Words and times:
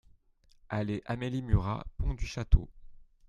Allée 0.69 1.03
Amélie 1.05 1.43
Murat, 1.43 1.85
Pont-du-Château 1.99 2.67